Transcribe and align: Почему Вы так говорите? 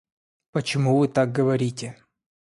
Почему 0.51 0.97
Вы 0.97 1.09
так 1.09 1.31
говорите? 1.31 1.95